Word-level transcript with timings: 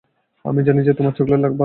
আমি 0.45 0.61
জানি 0.63 0.79
যে 0.83 0.93
তোমার 0.93 1.13
চকোলেট 1.13 1.31
ভালো 1.31 1.43
লাগে। 1.43 1.59